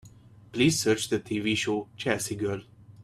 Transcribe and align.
Please 0.51 0.79
search 0.81 1.09
the 1.09 1.19
TV 1.19 1.55
show 1.55 1.87
Chelsea 1.95 2.35
Girl. 2.35 2.63